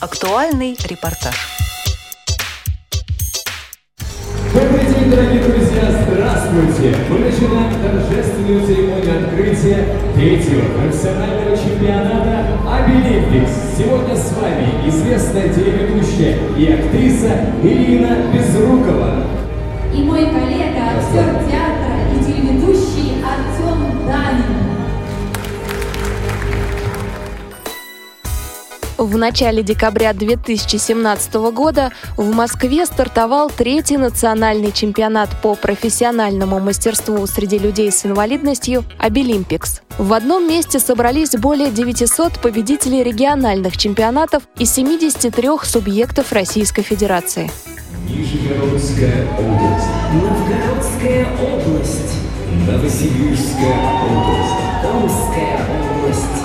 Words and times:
Актуальный 0.00 0.78
репортаж. 0.88 1.34
Добрый 4.54 4.86
день, 4.86 5.10
дорогие 5.10 5.42
друзья! 5.42 5.90
Здравствуйте! 6.06 6.96
Мы 7.10 7.18
начинаем 7.18 7.74
торжественную 7.82 8.64
церемонию 8.64 9.26
открытия 9.26 9.98
третьего 10.14 10.78
профессионального 10.78 11.56
чемпионата 11.56 12.46
Обилимпикс. 12.64 13.50
Сегодня 13.76 14.14
с 14.14 14.32
вами 14.34 14.88
известная 14.88 15.52
телеведущая 15.52 16.38
и 16.56 16.72
актриса 16.72 17.54
Ирина 17.64 18.32
Безрукова. 18.32 19.37
В 28.98 29.16
начале 29.16 29.62
декабря 29.62 30.12
2017 30.12 31.34
года 31.52 31.92
в 32.16 32.34
Москве 32.34 32.84
стартовал 32.84 33.48
третий 33.48 33.96
национальный 33.96 34.72
чемпионат 34.72 35.30
по 35.40 35.54
профессиональному 35.54 36.58
мастерству 36.58 37.24
среди 37.28 37.58
людей 37.58 37.92
с 37.92 38.04
инвалидностью 38.04 38.84
«Обилимпикс». 38.98 39.82
В 39.98 40.12
одном 40.12 40.48
месте 40.48 40.80
собрались 40.80 41.30
более 41.36 41.70
900 41.70 42.40
победителей 42.40 43.04
региональных 43.04 43.76
чемпионатов 43.76 44.42
из 44.58 44.72
73 44.72 45.48
субъектов 45.62 46.32
Российской 46.32 46.82
Федерации. 46.82 47.48
Нижегородская 48.08 49.28
область. 49.38 49.86
Новгородская 50.12 51.26
область, 51.40 52.14
Новосибирская 52.66 53.76
область. 54.10 54.58
Омская 54.84 55.60
область, 55.94 56.42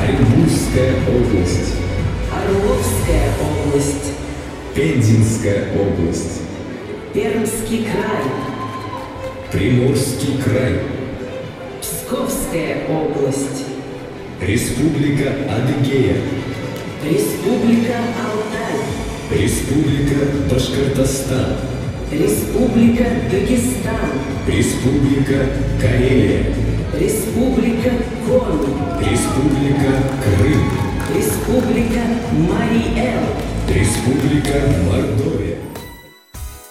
Оренбургская 0.00 0.94
область. 1.06 1.81
Орловская 2.42 3.30
область, 3.40 4.12
Пензенская 4.74 5.68
область. 5.78 6.40
Пермский 7.14 7.84
край, 7.84 8.24
Приморский 9.52 10.42
край. 10.42 10.80
Псковская 11.80 12.78
область, 12.88 13.66
Республика 14.40 15.30
Адыгея. 15.50 16.16
Республика 17.04 17.98
Алтай, 18.24 19.40
Республика 19.40 20.26
Башкортостан. 20.50 21.56
Республика 22.10 23.04
Дагестан, 23.30 24.10
Республика 24.48 25.46
Карелия. 25.80 26.46
Республика 26.98 27.90
Коми, 28.26 29.10
Республика 29.10 29.92
Крым. 30.24 30.91
Республика 31.14 32.00
Мариэл, 32.32 33.20
Республика 33.68 34.58
Мордовия. 34.86 35.58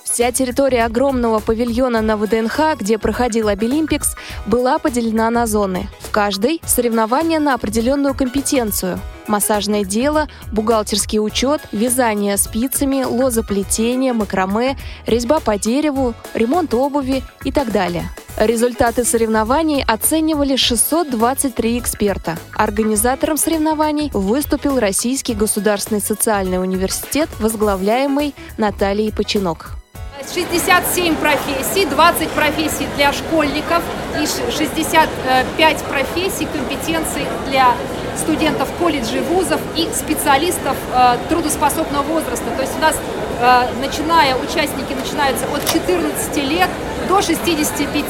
Вся 0.03 0.31
территория 0.31 0.85
огромного 0.85 1.39
павильона 1.39 2.01
на 2.01 2.17
ВДНХ, 2.17 2.75
где 2.79 2.97
проходил 2.97 3.49
Обилимпикс, 3.49 4.15
была 4.47 4.79
поделена 4.79 5.29
на 5.29 5.45
зоны. 5.45 5.87
Каждой– 6.11 6.59
соревнования 6.65 7.39
на 7.39 7.53
определенную 7.53 8.13
компетенцию. 8.13 8.99
Массажное 9.27 9.85
дело, 9.85 10.27
бухгалтерский 10.51 11.19
учет, 11.19 11.61
вязание 11.71 12.35
спицами, 12.35 13.03
лозоплетение, 13.03 14.11
макраме, 14.11 14.77
резьба 15.05 15.39
по 15.39 15.57
дереву, 15.57 16.13
ремонт 16.33 16.73
обуви 16.73 17.23
и 17.45 17.51
так 17.53 17.71
далее. 17.71 18.09
Результаты 18.37 19.05
соревнований 19.05 19.83
оценивали 19.83 20.57
623 20.57 21.79
эксперта. 21.79 22.37
Организатором 22.55 23.37
соревнований 23.37 24.09
выступил 24.13 24.79
Российский 24.79 25.33
государственный 25.33 26.01
социальный 26.01 26.61
университет, 26.61 27.29
возглавляемый 27.39 28.35
Натальей 28.57 29.13
Починок. 29.13 29.80
67 30.29 31.15
профессий, 31.15 31.85
20 31.85 32.29
профессий 32.29 32.87
для 32.95 33.11
школьников 33.11 33.81
и 34.19 34.25
ш- 34.25 34.51
65 34.55 35.77
профессий, 35.83 36.45
компетенций 36.45 37.25
для 37.49 37.73
студентов 38.17 38.69
колледжей, 38.79 39.21
вузов 39.21 39.59
и 39.75 39.89
специалистов 39.93 40.75
э, 40.93 41.17
трудоспособного 41.29 42.03
возраста. 42.03 42.45
То 42.55 42.61
есть 42.61 42.73
у 42.77 42.81
нас, 42.81 42.95
э, 43.41 43.67
начиная, 43.81 44.35
участники 44.35 44.93
начинаются 44.93 45.45
от 45.53 45.65
14 45.71 46.37
лет 46.37 46.69
до 47.07 47.21
65. 47.21 48.05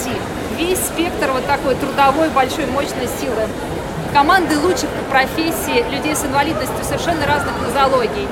Весь 0.58 0.80
спектр 0.80 1.32
вот 1.32 1.46
такой 1.48 1.76
трудовой 1.76 2.30
большой 2.30 2.66
мощной 2.66 3.08
силы. 3.20 3.48
Команды 4.14 4.58
лучших 4.60 4.90
по 4.90 5.04
профессии 5.12 5.86
людей 5.90 6.16
с 6.16 6.26
инвалидностью 6.26 6.84
совершенно 6.84 7.26
разных 7.26 7.54
нозологий. 7.62 8.28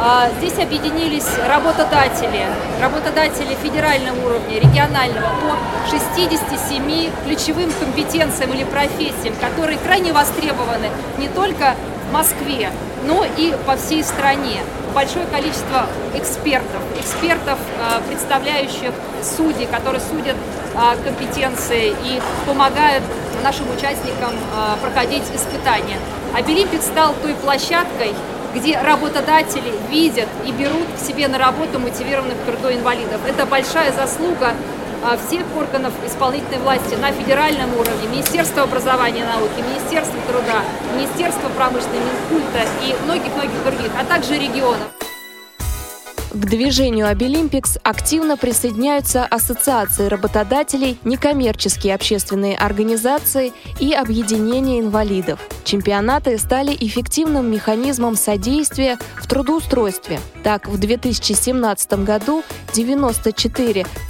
А, 0.00 0.28
Здесь 0.38 0.56
объединились 0.60 1.26
работодатели, 1.48 2.46
работодатели 2.80 3.56
федерального 3.60 4.26
уровня, 4.26 4.60
регионального 4.60 5.26
по 5.40 5.90
67 5.90 7.10
ключевым 7.24 7.72
компетенциям 7.80 8.54
или 8.54 8.62
профессиям, 8.62 9.34
которые 9.40 9.76
крайне 9.78 10.12
востребованы 10.12 10.90
не 11.18 11.26
только 11.28 11.74
в 12.08 12.12
Москве, 12.12 12.70
но 13.06 13.24
и 13.36 13.56
по 13.66 13.76
всей 13.76 14.04
стране. 14.04 14.60
Большое 14.94 15.26
количество 15.26 15.86
экспертов, 16.14 16.80
экспертов, 17.00 17.58
а, 17.80 18.00
представляющих 18.08 18.92
судьи, 19.22 19.66
которые 19.66 20.00
судят 20.00 20.36
а, 20.76 20.94
компетенции 21.04 21.88
и 22.04 22.22
помогают 22.46 23.02
нашим 23.42 23.66
участникам 23.76 24.32
а, 24.54 24.76
проходить 24.76 25.24
испытания. 25.34 25.98
Обилимпик 26.36 26.82
стал 26.82 27.14
той 27.20 27.34
площадкой, 27.34 28.14
где 28.54 28.80
работодатели 28.80 29.72
видят 29.90 30.28
и 30.46 30.52
берут 30.52 30.86
к 30.96 31.04
себе 31.04 31.28
на 31.28 31.38
работу 31.38 31.78
мотивированных 31.78 32.36
трудоинвалидов. 32.46 33.20
Это 33.26 33.46
большая 33.46 33.92
заслуга 33.92 34.54
а, 35.04 35.16
всех 35.16 35.44
органов 35.56 35.92
исполнительной 36.06 36.58
власти 36.58 36.94
на 36.94 37.12
федеральном 37.12 37.72
уровне, 37.78 38.08
Министерства 38.10 38.62
образования 38.62 39.20
и 39.20 39.24
науки, 39.24 39.62
Министерства 39.68 40.18
труда, 40.26 40.62
Министерства 40.94 41.48
промышленности, 41.50 41.98
Минкульта 42.30 42.66
и 42.82 43.04
многих-многих 43.04 43.64
других, 43.64 43.92
а 43.98 44.04
также 44.04 44.34
регионов. 44.34 44.88
К 46.38 46.46
движению 46.46 47.08
Абилимпикс 47.08 47.78
активно 47.82 48.36
присоединяются 48.36 49.24
ассоциации 49.24 50.06
работодателей, 50.06 50.96
некоммерческие 51.02 51.96
общественные 51.96 52.56
организации 52.56 53.52
и 53.80 53.92
объединения 53.92 54.78
инвалидов. 54.78 55.40
Чемпионаты 55.64 56.38
стали 56.38 56.76
эффективным 56.78 57.50
механизмом 57.50 58.14
содействия 58.14 58.98
в 59.16 59.26
трудоустройстве. 59.26 60.20
Так, 60.44 60.68
в 60.68 60.78
2017 60.78 62.04
году 62.04 62.44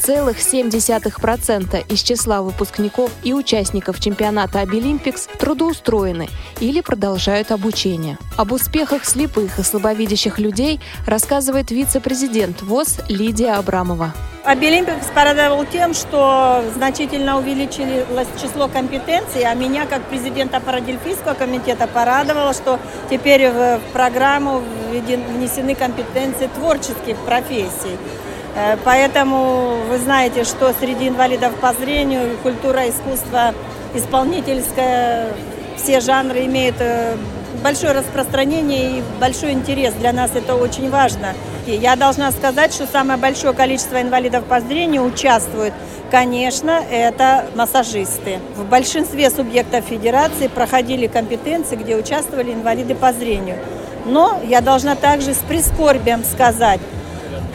94,7% 0.09 1.93
из 1.93 2.03
числа 2.03 2.41
выпускников 2.41 3.11
и 3.23 3.35
участников 3.35 4.01
чемпионата 4.01 4.61
Абилимпикс 4.61 5.29
трудоустроены 5.39 6.29
или 6.61 6.81
продолжают 6.81 7.53
обучение. 7.53 8.17
Об 8.37 8.53
успехах 8.53 9.05
слепых 9.05 9.59
и 9.59 9.63
слабовидящих 9.63 10.39
людей 10.39 10.81
рассказывает 11.07 11.71
вице-президент 11.71 12.63
ВОЗ 12.63 13.01
Лидия 13.09 13.53
Абрамова. 13.53 14.15
Обилимпикс 14.45 15.09
порадовал 15.15 15.67
тем, 15.67 15.93
что 15.93 16.65
значительно 16.75 17.37
увеличилось 17.37 18.29
число 18.41 18.69
компетенций, 18.69 19.43
а 19.43 19.53
меня 19.53 19.85
как 19.85 20.05
президента 20.05 20.59
Парадельфийского 20.59 21.35
комитета 21.35 21.87
порадовало, 21.87 22.55
что 22.55 22.81
теперь 23.11 23.51
в 23.51 23.79
программу 23.93 24.63
внесены 24.91 25.75
компетенции 25.75 26.49
творческих 26.55 27.17
профессий. 27.27 27.99
Э, 28.59 28.77
Поэтому 28.85 29.77
вы 29.89 29.99
знаете, 29.99 30.45
что 30.45 30.73
среди 30.79 31.09
инвалидов 31.09 31.55
по 31.61 31.73
зрению 31.73 32.37
культура, 32.43 32.89
искусство, 32.89 33.55
исполнительское, 33.95 35.29
все 35.77 36.01
жанры 36.01 36.45
имеют 36.47 36.77
э, 36.81 37.15
большое 37.63 37.93
распространение 37.93 38.99
и 38.99 39.03
большой 39.21 39.53
интерес. 39.53 39.95
Для 39.95 40.13
нас 40.13 40.33
это 40.35 40.57
очень 40.57 40.91
важно. 40.91 41.35
И 41.67 41.73
я 41.73 41.95
должна 41.97 42.33
сказать, 42.33 42.73
что 42.73 42.87
самое 42.87 43.19
большое 43.19 43.53
количество 43.53 44.01
инвалидов 44.03 44.45
по 44.45 44.61
зрению 44.61 45.05
участвует, 45.05 45.73
конечно, 46.11 46.81
это 46.91 47.47
массажисты. 47.55 48.41
В 48.57 48.65
большинстве 48.65 49.31
субъектов 49.31 49.85
федерации 49.85 50.49
проходили 50.49 51.07
компетенции, 51.07 51.77
где 51.77 51.97
участвовали 51.97 52.53
инвалиды 52.53 52.95
по 52.95 53.13
зрению. 53.13 53.59
Но 54.07 54.41
я 54.45 54.63
должна 54.63 54.95
также 54.95 55.35
с 55.35 55.39
прискорбием 55.39 56.25
сказать, 56.25 56.81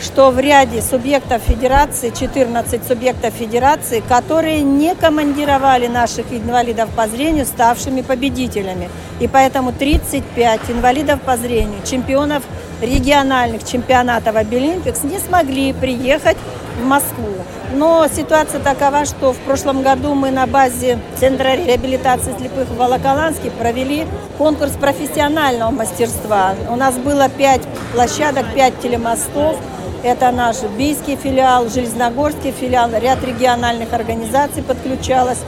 что 0.03 0.31
в 0.31 0.39
ряде 0.39 0.81
субъектов 0.81 1.41
федерации, 1.41 2.11
14 2.11 2.85
субъектов 2.85 3.33
федерации, 3.33 4.03
которые 4.07 4.61
не 4.61 4.95
командировали 4.95 5.87
наших 5.87 6.31
инвалидов 6.31 6.89
по 6.95 7.07
зрению 7.07 7.45
ставшими 7.45 8.01
победителями. 8.01 8.89
И 9.19 9.27
поэтому 9.27 9.71
35 9.71 10.69
инвалидов 10.69 11.21
по 11.21 11.37
зрению, 11.37 11.79
чемпионов 11.89 12.43
региональных 12.81 13.63
чемпионатов 13.63 14.35
Обилимпикс 14.35 15.03
не 15.03 15.19
смогли 15.19 15.73
приехать 15.73 16.37
в 16.79 16.85
Москву. 16.85 17.33
Но 17.73 18.05
ситуация 18.13 18.59
такова, 18.59 19.05
что 19.05 19.33
в 19.33 19.37
прошлом 19.37 19.81
году 19.81 20.13
мы 20.13 20.31
на 20.31 20.45
базе 20.45 20.99
Центра 21.19 21.55
реабилитации 21.55 22.35
слепых 22.37 22.67
в 22.67 22.75
Волоколамске 22.75 23.51
провели 23.51 24.05
конкурс 24.37 24.71
профессионального 24.71 25.71
мастерства. 25.71 26.53
У 26.69 26.75
нас 26.75 26.95
было 26.95 27.29
пять 27.29 27.61
площадок, 27.93 28.45
пять 28.53 28.79
телемостов. 28.81 29.57
Это 30.03 30.31
наш 30.31 30.57
Бийский 30.77 31.15
филиал, 31.15 31.69
Железногорский 31.69 32.51
филиал, 32.51 32.91
ряд 32.91 33.23
региональных 33.23 33.93
организаций 33.93 34.61
подключалось. 34.61 35.39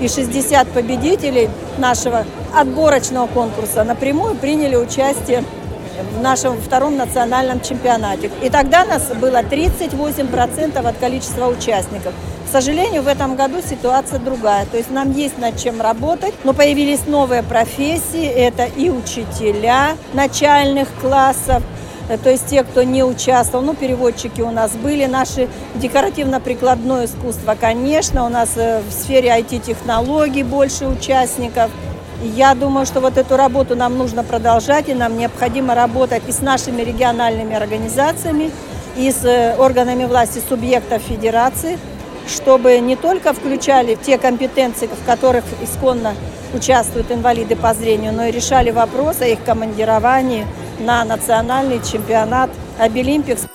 И 0.00 0.08
60 0.08 0.68
победителей 0.68 1.48
нашего 1.78 2.26
отборочного 2.54 3.26
конкурса 3.26 3.84
напрямую 3.84 4.34
приняли 4.34 4.76
участие 4.76 5.44
в 6.14 6.20
нашем 6.20 6.60
втором 6.60 6.96
национальном 6.96 7.60
чемпионате. 7.60 8.30
И 8.42 8.50
тогда 8.50 8.84
нас 8.84 9.04
было 9.18 9.42
38% 9.42 10.86
от 10.86 10.98
количества 10.98 11.46
участников. 11.46 12.12
К 12.46 12.52
сожалению, 12.52 13.02
в 13.02 13.08
этом 13.08 13.34
году 13.34 13.62
ситуация 13.66 14.18
другая. 14.18 14.66
То 14.66 14.76
есть 14.76 14.90
нам 14.90 15.12
есть 15.12 15.38
над 15.38 15.56
чем 15.56 15.80
работать, 15.80 16.34
но 16.44 16.52
появились 16.52 17.06
новые 17.06 17.42
профессии. 17.42 18.26
Это 18.26 18.64
и 18.64 18.90
учителя 18.90 19.96
начальных 20.12 20.88
классов, 21.00 21.62
то 22.22 22.30
есть 22.30 22.46
те, 22.46 22.64
кто 22.64 22.82
не 22.82 23.04
участвовал, 23.04 23.64
ну, 23.64 23.74
переводчики 23.74 24.40
у 24.40 24.50
нас 24.50 24.72
были, 24.72 25.06
наши 25.06 25.48
декоративно-прикладное 25.76 27.06
искусство, 27.06 27.56
конечно, 27.58 28.24
у 28.24 28.28
нас 28.28 28.50
э, 28.56 28.80
в 28.80 28.92
сфере 28.92 29.28
IT-технологий 29.30 30.42
больше 30.42 30.86
участников– 30.86 31.70
я 32.22 32.54
думаю, 32.54 32.86
что 32.86 33.00
вот 33.00 33.18
эту 33.18 33.36
работу 33.36 33.74
нам 33.74 33.98
нужно 33.98 34.22
продолжать, 34.22 34.88
и 34.88 34.94
нам 34.94 35.18
необходимо 35.18 35.74
работать 35.74 36.22
и 36.28 36.32
с 36.32 36.40
нашими 36.40 36.82
региональными 36.82 37.54
организациями, 37.54 38.52
и 38.96 39.10
с 39.10 39.24
э, 39.24 39.56
органами 39.56 40.04
власти 40.04 40.40
субъектов 40.48 41.02
федерации, 41.02 41.78
чтобы 42.28 42.78
не 42.78 42.94
только 42.94 43.32
включали 43.32 43.96
те 44.00 44.18
компетенции, 44.18 44.86
в 44.86 45.04
которых 45.04 45.44
исконно 45.62 46.14
участвуют 46.54 47.10
инвалиды 47.10 47.56
по 47.56 47.74
зрению, 47.74 48.12
но 48.12 48.26
и 48.26 48.30
решали 48.30 48.70
вопрос 48.70 49.20
о 49.20 49.26
их 49.26 49.42
командировании 49.42 50.46
на 50.82 51.04
национальный 51.04 51.80
чемпионат 51.82 52.50
Обилимпикс 52.78 53.46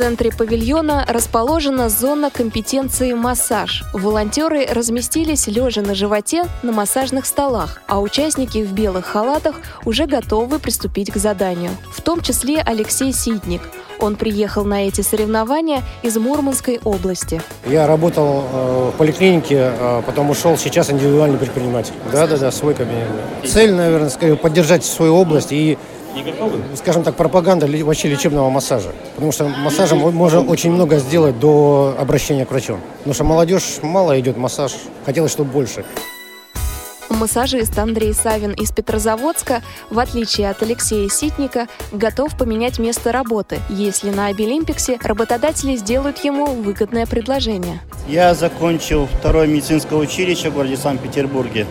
центре 0.00 0.30
павильона 0.32 1.04
расположена 1.06 1.90
зона 1.90 2.30
компетенции 2.30 3.12
«Массаж». 3.12 3.84
Волонтеры 3.92 4.64
разместились 4.64 5.46
лежа 5.46 5.82
на 5.82 5.94
животе 5.94 6.44
на 6.62 6.72
массажных 6.72 7.26
столах, 7.26 7.82
а 7.86 8.00
участники 8.00 8.64
в 8.64 8.72
белых 8.72 9.04
халатах 9.04 9.56
уже 9.84 10.06
готовы 10.06 10.58
приступить 10.58 11.12
к 11.12 11.18
заданию. 11.18 11.72
В 11.92 12.00
том 12.00 12.22
числе 12.22 12.62
Алексей 12.64 13.12
Сидник. 13.12 13.60
Он 13.98 14.16
приехал 14.16 14.64
на 14.64 14.88
эти 14.88 15.02
соревнования 15.02 15.82
из 16.02 16.16
Мурманской 16.16 16.80
области. 16.82 17.42
Я 17.66 17.86
работал 17.86 18.44
э, 18.50 18.90
в 18.94 18.96
поликлинике, 18.96 19.70
э, 19.78 20.02
потом 20.06 20.30
ушел, 20.30 20.56
сейчас 20.56 20.88
индивидуальный 20.88 21.36
предприниматель. 21.36 21.92
Да-да-да, 22.10 22.50
свой 22.50 22.72
кабинет. 22.72 23.06
Цель, 23.46 23.74
наверное, 23.74 24.08
скорее 24.08 24.36
поддержать 24.36 24.82
свою 24.82 25.14
область 25.14 25.52
и 25.52 25.76
не 26.14 26.22
готовы? 26.22 26.60
Скажем 26.76 27.02
так, 27.02 27.14
пропаганда 27.14 27.66
вообще 27.84 28.08
лечебного 28.08 28.50
массажа. 28.50 28.92
Потому 29.14 29.32
что 29.32 29.48
массажем 29.48 29.98
можно 29.98 30.40
очень 30.40 30.70
много 30.70 30.98
сделать 30.98 31.38
до 31.38 31.94
обращения 31.98 32.44
к 32.44 32.50
врачу. 32.50 32.78
Потому 32.98 33.14
что 33.14 33.24
молодежь 33.24 33.78
мало 33.82 34.18
идет 34.18 34.36
массаж. 34.36 34.72
Хотелось, 35.04 35.32
чтобы 35.32 35.50
больше. 35.50 35.84
Массажист 37.10 37.76
Андрей 37.78 38.14
Савин 38.14 38.52
из 38.52 38.70
Петрозаводска, 38.70 39.62
в 39.90 39.98
отличие 39.98 40.48
от 40.48 40.62
Алексея 40.62 41.08
Ситника, 41.08 41.66
готов 41.92 42.36
поменять 42.36 42.78
место 42.78 43.10
работы, 43.10 43.58
если 43.68 44.10
на 44.10 44.26
Обилимпиксе 44.26 44.96
работодатели 45.02 45.74
сделают 45.76 46.24
ему 46.24 46.46
выгодное 46.46 47.06
предложение. 47.06 47.80
Я 48.08 48.32
закончил 48.34 49.08
второе 49.18 49.48
медицинское 49.48 49.96
училище 49.96 50.50
в 50.50 50.54
городе 50.54 50.76
Санкт-Петербурге, 50.76 51.66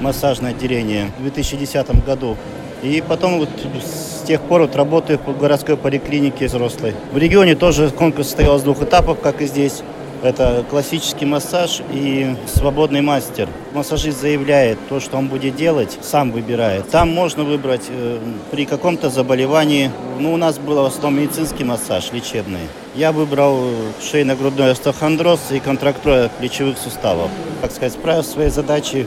массажное 0.00 0.50
отделение 0.52 1.12
в 1.18 1.22
2010 1.22 2.04
году. 2.04 2.36
И 2.82 3.02
потом 3.06 3.38
вот 3.38 3.48
с 3.82 4.22
тех 4.22 4.40
пор 4.40 4.62
вот 4.62 4.76
работаю 4.76 5.18
в 5.24 5.38
городской 5.38 5.76
поликлинике 5.76 6.46
взрослой. 6.46 6.94
В 7.12 7.18
регионе 7.18 7.54
тоже 7.54 7.90
конкурс 7.90 8.28
состоял 8.28 8.56
из 8.56 8.62
двух 8.62 8.82
этапов, 8.82 9.20
как 9.20 9.42
и 9.42 9.46
здесь. 9.46 9.82
Это 10.22 10.64
классический 10.68 11.24
массаж 11.24 11.80
и 11.90 12.36
свободный 12.46 13.00
мастер. 13.00 13.48
Массажист 13.72 14.20
заявляет 14.20 14.78
то, 14.90 15.00
что 15.00 15.16
он 15.16 15.28
будет 15.28 15.56
делать, 15.56 15.98
сам 16.02 16.30
выбирает. 16.30 16.90
Там 16.90 17.08
можно 17.08 17.42
выбрать 17.42 17.86
э, 17.88 18.18
при 18.50 18.66
каком-то 18.66 19.08
заболевании. 19.08 19.90
Ну, 20.18 20.34
у 20.34 20.36
нас 20.36 20.58
был 20.58 20.82
в 20.82 20.84
основном 20.84 21.22
медицинский 21.22 21.64
массаж, 21.64 22.12
лечебный. 22.12 22.68
Я 22.94 23.12
выбрал 23.12 23.60
шейно-грудной 24.02 24.72
остеохондроз 24.72 25.40
и 25.52 25.58
контрактура 25.58 26.30
плечевых 26.38 26.76
суставов. 26.76 27.30
Так 27.62 27.72
сказать, 27.72 27.94
справился 27.94 28.32
своей 28.32 28.50
задачей 28.50 29.06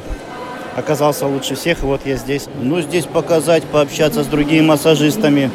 оказался 0.76 1.28
лучше 1.28 1.56
всех, 1.56 1.84
и 1.84 1.86
вот 1.86 2.02
я 2.06 2.18
здесь. 2.18 2.48
Ну, 2.62 2.82
здесь 2.82 3.06
показать, 3.06 3.64
пообщаться 3.64 4.24
с 4.24 4.28
другими 4.28 4.66
массажистами. 4.66 5.52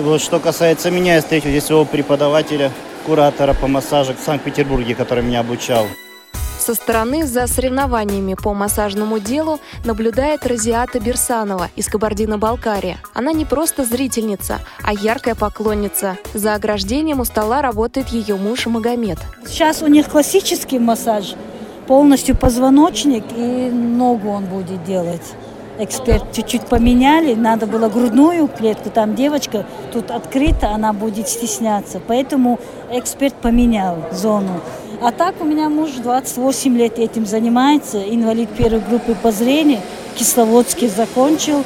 Вот 0.00 0.20
что 0.20 0.40
касается 0.40 0.90
меня, 0.90 1.16
я 1.16 1.20
встретил 1.20 1.50
здесь 1.50 1.64
своего 1.64 1.84
преподавателя, 1.84 2.72
куратора 3.06 3.54
по 3.54 3.66
массажу 3.66 4.14
в 4.14 4.24
Санкт-Петербурге, 4.24 4.94
который 4.94 5.22
меня 5.22 5.40
обучал. 5.40 5.86
Со 6.58 6.74
стороны 6.74 7.24
за 7.24 7.46
соревнованиями 7.46 8.34
по 8.34 8.52
массажному 8.52 9.18
делу 9.20 9.58
наблюдает 9.84 10.46
Розиата 10.46 11.00
Берсанова 11.00 11.70
из 11.76 11.86
Кабардино-Балкария. 11.86 12.98
Она 13.14 13.32
не 13.32 13.46
просто 13.46 13.84
зрительница, 13.84 14.58
а 14.82 14.92
яркая 14.92 15.34
поклонница. 15.34 16.18
За 16.34 16.54
ограждением 16.54 17.20
у 17.20 17.24
стола 17.24 17.62
работает 17.62 18.08
ее 18.08 18.36
муж 18.36 18.66
Магомед. 18.66 19.18
Сейчас 19.46 19.82
у 19.82 19.86
них 19.86 20.08
классический 20.08 20.78
массаж– 20.78 21.34
полностью 21.88 22.36
позвоночник 22.36 23.24
и 23.34 23.70
ногу 23.70 24.28
он 24.28 24.44
будет 24.44 24.84
делать. 24.84 25.22
Эксперт 25.80 26.32
чуть-чуть 26.32 26.66
поменяли, 26.66 27.34
надо 27.34 27.66
было 27.66 27.88
грудную 27.88 28.46
клетку, 28.48 28.90
там 28.90 29.14
девочка, 29.14 29.64
тут 29.92 30.10
открыто, 30.10 30.70
она 30.70 30.92
будет 30.92 31.28
стесняться. 31.28 32.00
Поэтому 32.06 32.58
эксперт 32.90 33.34
поменял 33.34 33.96
зону. 34.12 34.60
А 35.00 35.12
так 35.12 35.36
у 35.40 35.44
меня 35.44 35.68
муж 35.68 35.90
28 36.02 36.76
лет 36.76 36.98
этим 36.98 37.24
занимается, 37.24 38.02
инвалид 38.02 38.50
первой 38.50 38.80
группы 38.80 39.14
по 39.14 39.30
зрению, 39.30 39.80
Кисловодский 40.16 40.88
закончил. 40.88 41.64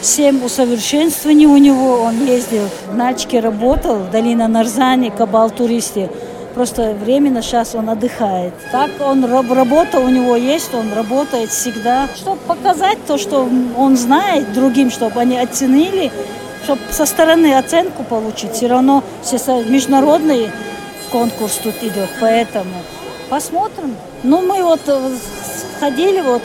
Семь 0.00 0.44
усовершенствований 0.44 1.46
у 1.46 1.56
него, 1.56 2.02
он 2.02 2.24
ездил 2.24 2.62
в 2.88 2.96
Нальчике, 2.96 3.40
работал, 3.40 3.98
Долина 4.12 4.46
Нарзани, 4.46 5.10
Кабал 5.10 5.50
туристе. 5.50 6.08
Просто 6.58 6.92
временно 6.92 7.40
сейчас 7.40 7.76
он 7.76 7.88
отдыхает. 7.88 8.52
Так 8.72 8.90
он 8.98 9.24
работа 9.24 10.00
у 10.00 10.08
него 10.08 10.34
есть, 10.34 10.74
он 10.74 10.92
работает 10.92 11.50
всегда. 11.50 12.08
Чтобы 12.16 12.40
показать 12.48 12.98
то, 13.06 13.16
что 13.16 13.48
он 13.76 13.96
знает 13.96 14.52
другим, 14.52 14.90
чтобы 14.90 15.20
они 15.20 15.38
оценили, 15.38 16.10
чтобы 16.64 16.80
со 16.90 17.06
стороны 17.06 17.54
оценку 17.54 18.02
получить. 18.02 18.54
Все 18.54 18.66
равно 18.66 19.04
все 19.22 19.36
международный 19.68 20.50
конкурс 21.12 21.60
тут 21.62 21.76
идет, 21.80 22.10
поэтому 22.20 22.74
посмотрим. 23.30 23.94
Ну, 24.24 24.42
мы 24.42 24.60
вот 24.64 24.80
э, 24.88 25.10
ходили, 25.78 26.20
вот 26.20 26.42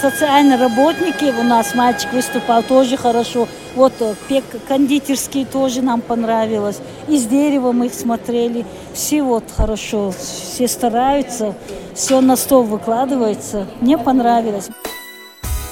социальные 0.00 0.58
работники, 0.58 1.32
у 1.38 1.42
нас 1.42 1.74
мальчик 1.74 2.12
выступал 2.12 2.62
тоже 2.62 2.96
хорошо. 2.96 3.48
Вот 3.74 3.92
э, 4.00 4.14
пек 4.28 4.44
кондитерский 4.66 5.44
тоже 5.44 5.82
нам 5.82 6.00
понравилось. 6.00 6.78
Из 7.08 7.26
дерева 7.26 7.72
мы 7.72 7.86
их 7.86 7.94
смотрели. 7.94 8.66
Все 8.92 9.22
вот 9.22 9.44
хорошо, 9.56 10.12
все 10.12 10.66
стараются, 10.66 11.54
все 11.94 12.20
на 12.20 12.36
стол 12.36 12.64
выкладывается. 12.64 13.66
Мне 13.80 13.96
понравилось. 13.96 14.70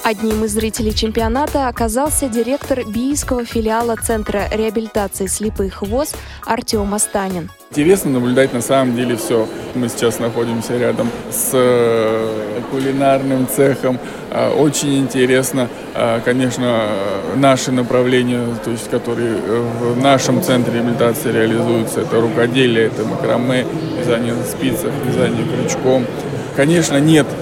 Одним 0.03 0.45
из 0.45 0.53
зрителей 0.53 0.95
чемпионата 0.95 1.67
оказался 1.67 2.29
директор 2.29 2.83
Бийского 2.87 3.45
филиала 3.45 3.95
Центра 3.95 4.47
реабилитации 4.49 5.27
слепых 5.27 5.81
ВОЗ 5.81 6.13
Артем 6.45 6.93
Астанин. 6.93 7.51
Интересно 7.71 8.09
наблюдать 8.09 8.51
на 8.51 8.61
самом 8.61 8.95
деле 8.95 9.15
все. 9.15 9.47
Мы 9.75 9.89
сейчас 9.89 10.17
находимся 10.17 10.75
рядом 10.75 11.07
с 11.29 11.51
э, 11.53 12.61
кулинарным 12.71 13.47
цехом. 13.47 13.99
Э, 14.31 14.49
очень 14.49 14.97
интересно, 14.97 15.69
э, 15.93 16.19
конечно, 16.25 16.87
наши 17.35 17.71
направления, 17.71 18.43
то 18.65 18.71
есть, 18.71 18.89
которые 18.89 19.35
в 19.35 20.01
нашем 20.01 20.41
центре 20.41 20.79
реабилитации 20.79 21.31
реализуются. 21.31 22.01
Это 22.01 22.19
рукоделие, 22.19 22.87
это 22.87 23.05
макраме, 23.05 23.67
вязание 23.99 24.33
спицах, 24.49 24.91
вязание 25.05 25.45
крючком. 25.45 26.07
Конечно, 26.55 26.97
нет 26.97 27.27
Э, 27.27 27.38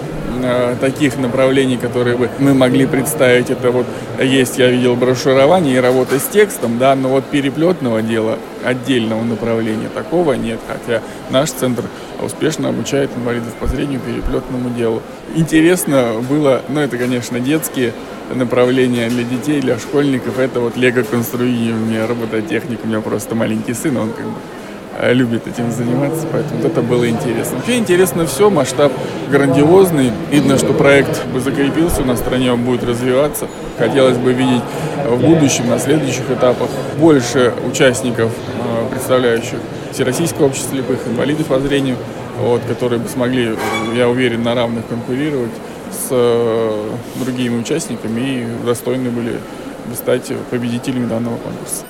таких 0.79 1.17
направлений, 1.17 1.77
которые 1.77 2.17
бы 2.17 2.29
мы 2.39 2.53
могли 2.53 2.85
представить. 2.85 3.49
Это 3.49 3.71
вот 3.71 3.85
есть, 4.21 4.57
я 4.57 4.69
видел 4.69 4.95
брошюрование 4.95 5.77
и 5.77 5.79
работа 5.79 6.19
с 6.19 6.27
текстом, 6.27 6.77
да, 6.77 6.95
но 6.95 7.09
вот 7.09 7.25
переплетного 7.25 8.01
дела, 8.01 8.37
отдельного 8.63 9.23
направления 9.23 9.89
такого 9.93 10.33
нет, 10.33 10.59
хотя 10.67 11.01
наш 11.29 11.51
центр 11.51 11.83
успешно 12.21 12.69
обучает 12.69 13.11
инвалидов 13.15 13.53
по 13.59 13.67
зрению 13.67 13.99
переплетному 13.99 14.69
делу. 14.69 15.01
Интересно 15.35 16.15
было, 16.29 16.61
ну 16.69 16.79
это, 16.79 16.97
конечно, 16.97 17.39
детские 17.39 17.93
направления 18.33 19.09
для 19.09 19.23
детей, 19.23 19.61
для 19.61 19.77
школьников, 19.77 20.39
это 20.39 20.59
вот 20.59 20.75
лего-конструирование, 20.75 22.05
робототехника. 22.05 22.81
У 22.83 22.87
меня 22.87 23.01
просто 23.01 23.35
маленький 23.35 23.73
сын, 23.73 23.95
он 23.97 24.11
как 24.11 24.25
бы 24.25 24.31
э, 24.31 24.56
любит 25.01 25.47
этим 25.47 25.71
заниматься, 25.71 26.25
поэтому 26.31 26.61
вот 26.61 26.71
это 26.71 26.81
было 26.81 27.07
интересно. 27.07 27.57
Вообще 27.57 27.77
интересно 27.77 28.25
все, 28.25 28.49
масштаб 28.49 28.91
грандиозный. 29.29 30.11
Видно, 30.31 30.57
что 30.57 30.73
проект 30.73 31.25
бы 31.27 31.39
закрепился 31.39 32.01
на 32.03 32.15
стране, 32.15 32.51
он 32.51 32.63
будет 32.63 32.83
развиваться. 32.83 33.47
Хотелось 33.77 34.17
бы 34.17 34.33
видеть 34.33 34.63
в 35.05 35.19
будущем, 35.19 35.69
на 35.69 35.79
следующих 35.79 36.29
этапах 36.31 36.69
больше 36.99 37.53
участников, 37.69 38.31
э, 38.31 38.89
представляющих 38.91 39.59
Всероссийское 39.91 40.47
общество 40.47 40.75
слепых, 40.75 40.99
инвалидов 41.07 41.47
по 41.47 41.59
зрению, 41.59 41.95
вот, 42.39 42.61
которые 42.67 42.99
бы 42.99 43.07
смогли, 43.07 43.55
я 43.95 44.09
уверен, 44.09 44.43
на 44.43 44.53
равных 44.53 44.87
конкурировать 44.87 45.51
с 45.91 46.07
э, 46.11 46.89
другими 47.23 47.59
участниками 47.59 48.21
и 48.21 48.65
достойны 48.65 49.09
были 49.09 49.39
бы 49.85 49.95
стать 49.95 50.31
победителями 50.49 51.07
данного 51.07 51.37
конкурса. 51.37 51.85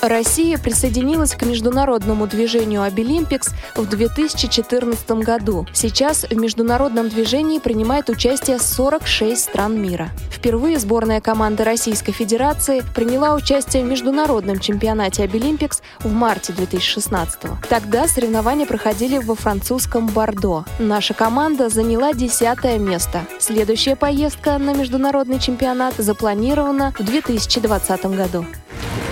Россия 0.00 0.58
присоединилась 0.58 1.34
к 1.34 1.44
международному 1.44 2.26
движению 2.28 2.82
Абилимпикс 2.82 3.48
в 3.74 3.86
2014 3.86 5.10
году. 5.10 5.66
Сейчас 5.72 6.24
в 6.24 6.36
международном 6.36 7.08
движении 7.08 7.58
принимает 7.58 8.08
участие 8.08 8.60
46 8.60 9.40
стран 9.42 9.80
мира. 9.80 10.10
Впервые 10.30 10.78
сборная 10.78 11.20
команда 11.20 11.64
Российской 11.64 12.12
Федерации 12.12 12.84
приняла 12.94 13.34
участие 13.34 13.82
в 13.82 13.86
международном 13.86 14.60
чемпионате 14.60 15.24
Абилимпикс 15.24 15.82
в 16.00 16.12
марте 16.12 16.52
2016 16.52 17.44
-го. 17.44 17.56
Тогда 17.68 18.06
соревнования 18.06 18.66
проходили 18.66 19.18
во 19.18 19.34
французском 19.34 20.06
Бордо. 20.06 20.64
Наша 20.78 21.12
команда 21.12 21.68
заняла 21.68 22.12
десятое 22.12 22.78
место. 22.78 23.26
Следующая 23.40 23.96
поездка 23.96 24.58
на 24.58 24.74
международный 24.74 25.40
чемпионат 25.40 25.94
запланирована 25.96 26.94
в 26.96 27.02
2020 27.02 28.16
году. 28.16 28.44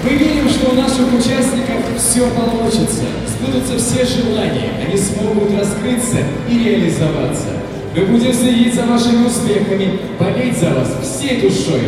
Мы 0.04 0.10
верим, 0.10 0.48
что 0.48 0.70
у 0.70 0.74
наших 0.74 1.12
участников 1.12 1.82
все 1.98 2.28
получится, 2.30 3.04
сбудутся 3.26 3.78
все 3.78 4.04
желания, 4.04 4.70
они 4.84 4.96
смогут 4.96 5.58
раскрыться 5.58 6.18
и 6.48 6.58
реализоваться. 6.58 7.48
Мы 7.96 8.04
будем 8.06 8.32
следить 8.32 8.74
за 8.74 8.82
вашими 8.86 9.26
успехами, 9.26 9.98
болеть 10.20 10.58
за 10.58 10.70
вас 10.74 10.88
всей 11.02 11.40
душой. 11.40 11.80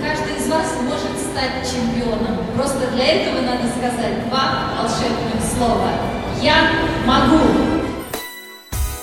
Каждый 0.00 0.42
из 0.42 0.50
вас 0.50 0.74
может 0.82 1.18
стать 1.20 1.70
чемпионом. 1.70 2.38
Просто 2.56 2.90
для 2.94 3.06
этого 3.06 3.42
надо 3.42 3.64
сказать 3.76 4.28
два 4.28 4.70
волшебных 4.80 5.42
слова. 5.56 5.90
Я 6.42 6.70
могу. 7.06 7.40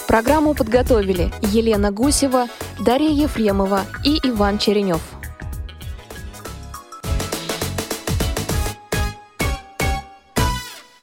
Программу 0.07 0.55
подготовили 0.55 1.31
Елена 1.41 1.91
Гусева, 1.91 2.47
Дарья 2.79 3.09
Ефремова 3.09 3.81
и 4.03 4.17
Иван 4.23 4.57
Черенев. 4.57 5.16